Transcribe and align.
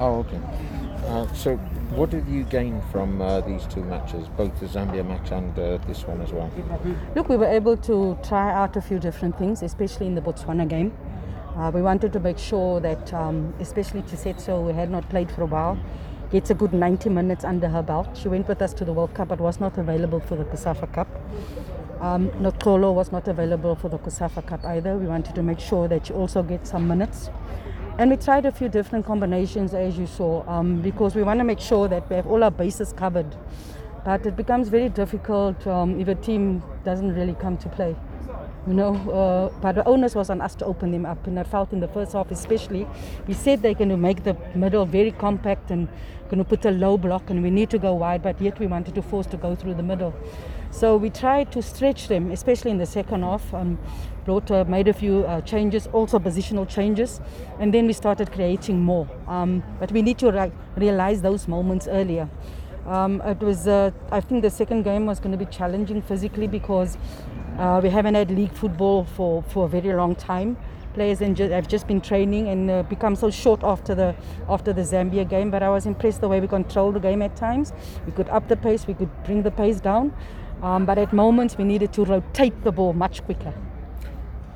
Oh, 0.00 0.20
okay. 0.20 0.40
Uh, 1.06 1.30
so, 1.34 1.56
what 1.96 2.08
did 2.08 2.26
you 2.26 2.44
gain 2.44 2.80
from 2.90 3.20
uh, 3.20 3.42
these 3.42 3.66
two 3.66 3.84
matches, 3.84 4.28
both 4.28 4.58
the 4.58 4.66
Zambia 4.66 5.06
match 5.06 5.30
and 5.30 5.58
uh, 5.58 5.76
this 5.86 6.06
one 6.06 6.22
as 6.22 6.32
well? 6.32 6.50
Look, 7.14 7.28
we 7.28 7.36
were 7.36 7.46
able 7.46 7.76
to 7.76 8.18
try 8.22 8.50
out 8.50 8.76
a 8.76 8.80
few 8.80 8.98
different 8.98 9.36
things, 9.38 9.62
especially 9.62 10.06
in 10.06 10.14
the 10.14 10.22
Botswana 10.22 10.66
game. 10.66 10.96
Uh, 11.54 11.70
we 11.74 11.82
wanted 11.82 12.14
to 12.14 12.20
make 12.20 12.38
sure 12.38 12.80
that, 12.80 13.12
um, 13.12 13.52
especially 13.60 14.00
Tiisetso, 14.00 14.62
who 14.62 14.68
had 14.68 14.90
not 14.90 15.06
played 15.10 15.30
for 15.30 15.42
a 15.42 15.46
while, 15.46 15.78
gets 16.30 16.48
a 16.48 16.54
good 16.54 16.72
90 16.72 17.10
minutes 17.10 17.44
under 17.44 17.68
her 17.68 17.82
belt. 17.82 18.16
She 18.16 18.28
went 18.28 18.48
with 18.48 18.62
us 18.62 18.72
to 18.74 18.84
the 18.86 18.92
World 18.94 19.12
Cup 19.12 19.28
but 19.28 19.38
was 19.38 19.60
not 19.60 19.76
available 19.76 20.20
for 20.20 20.36
the 20.36 20.44
COSAFA 20.44 20.92
Cup. 20.94 21.08
Um, 22.00 22.30
Nokolo 22.40 22.94
was 22.94 23.12
not 23.12 23.28
available 23.28 23.74
for 23.74 23.90
the 23.90 23.98
COSAFA 23.98 24.46
Cup 24.46 24.64
either. 24.64 24.96
We 24.96 25.06
wanted 25.06 25.34
to 25.34 25.42
make 25.42 25.60
sure 25.60 25.88
that 25.88 26.06
she 26.06 26.14
also 26.14 26.42
gets 26.42 26.70
some 26.70 26.88
minutes. 26.88 27.28
And 28.00 28.10
we 28.10 28.16
tried 28.16 28.46
a 28.46 28.50
few 28.50 28.70
different 28.70 29.04
combinations, 29.04 29.74
as 29.74 29.98
you 29.98 30.06
saw, 30.06 30.42
um, 30.48 30.80
because 30.80 31.14
we 31.14 31.22
want 31.22 31.38
to 31.38 31.44
make 31.44 31.60
sure 31.60 31.86
that 31.86 32.08
we 32.08 32.16
have 32.16 32.26
all 32.26 32.42
our 32.42 32.50
bases 32.50 32.94
covered. 32.94 33.26
But 34.06 34.24
it 34.24 34.36
becomes 34.36 34.68
very 34.68 34.88
difficult 34.88 35.66
um, 35.66 36.00
if 36.00 36.08
a 36.08 36.14
team 36.14 36.62
doesn't 36.82 37.14
really 37.14 37.34
come 37.34 37.58
to 37.58 37.68
play. 37.68 37.94
You 38.66 38.74
know, 38.74 38.94
uh, 39.10 39.60
but 39.60 39.74
the 39.74 39.88
onus 39.88 40.14
was 40.14 40.28
on 40.28 40.42
us 40.42 40.54
to 40.56 40.66
open 40.66 40.90
them 40.90 41.06
up, 41.06 41.26
and 41.26 41.40
I 41.40 41.44
felt 41.44 41.72
in 41.72 41.80
the 41.80 41.88
first 41.88 42.12
half, 42.12 42.30
especially, 42.30 42.86
we 43.26 43.32
said 43.32 43.62
they're 43.62 43.74
going 43.74 43.88
to 43.88 43.96
make 43.96 44.22
the 44.22 44.36
middle 44.54 44.84
very 44.84 45.12
compact 45.12 45.70
and 45.70 45.88
going 46.28 46.38
to 46.38 46.44
put 46.44 46.64
a 46.66 46.70
low 46.70 46.98
block, 46.98 47.30
and 47.30 47.42
we 47.42 47.50
need 47.50 47.70
to 47.70 47.78
go 47.78 47.94
wide, 47.94 48.22
but 48.22 48.40
yet 48.40 48.58
we 48.58 48.66
wanted 48.66 48.94
to 48.94 49.02
force 49.02 49.26
to 49.28 49.38
go 49.38 49.56
through 49.56 49.74
the 49.74 49.82
middle. 49.82 50.14
So 50.70 50.96
we 50.96 51.08
tried 51.08 51.50
to 51.52 51.62
stretch 51.62 52.08
them, 52.08 52.30
especially 52.30 52.70
in 52.70 52.78
the 52.78 52.86
second 52.86 53.22
half. 53.22 53.52
Um, 53.54 53.78
brought, 54.24 54.50
uh, 54.50 54.64
made 54.64 54.86
a 54.86 54.92
few 54.92 55.24
uh, 55.24 55.40
changes, 55.40 55.88
also 55.88 56.18
positional 56.18 56.68
changes, 56.68 57.20
and 57.58 57.72
then 57.72 57.86
we 57.86 57.94
started 57.94 58.30
creating 58.30 58.78
more. 58.78 59.08
Um, 59.26 59.62
but 59.80 59.90
we 59.90 60.02
need 60.02 60.18
to 60.18 60.30
re- 60.30 60.52
realize 60.76 61.22
those 61.22 61.48
moments 61.48 61.88
earlier. 61.88 62.28
Um, 62.86 63.20
it 63.22 63.40
was, 63.40 63.66
uh, 63.66 63.90
I 64.10 64.20
think, 64.20 64.42
the 64.42 64.50
second 64.50 64.82
game 64.82 65.06
was 65.06 65.18
going 65.18 65.32
to 65.32 65.38
be 65.38 65.46
challenging 65.46 66.02
physically 66.02 66.46
because 66.46 66.96
uh, 67.60 67.78
we 67.82 67.90
haven't 67.90 68.14
had 68.14 68.30
league 68.30 68.54
football 68.54 69.04
for, 69.04 69.42
for 69.42 69.66
a 69.66 69.68
very 69.68 69.92
long 69.92 70.14
time. 70.14 70.56
Players 70.94 71.18
have 71.18 71.68
just 71.68 71.86
been 71.86 72.00
training 72.00 72.48
and 72.48 72.70
uh, 72.70 72.82
become 72.84 73.14
so 73.14 73.30
short 73.30 73.62
after 73.62 73.94
the 73.94 74.16
after 74.48 74.72
the 74.72 74.80
Zambia 74.80 75.28
game. 75.28 75.50
But 75.50 75.62
I 75.62 75.68
was 75.68 75.84
impressed 75.86 76.22
the 76.22 76.28
way 76.28 76.40
we 76.40 76.48
controlled 76.48 76.94
the 76.94 77.00
game 77.00 77.22
at 77.22 77.36
times. 77.36 77.72
We 78.06 78.12
could 78.12 78.28
up 78.30 78.48
the 78.48 78.56
pace, 78.56 78.86
we 78.86 78.94
could 78.94 79.10
bring 79.24 79.42
the 79.42 79.50
pace 79.50 79.78
down. 79.78 80.12
Um, 80.62 80.86
but 80.86 80.98
at 80.98 81.12
moments 81.12 81.58
we 81.58 81.64
needed 81.64 81.92
to 81.92 82.04
rotate 82.04 82.64
the 82.64 82.72
ball 82.72 82.92
much 82.94 83.22
quicker. 83.24 83.54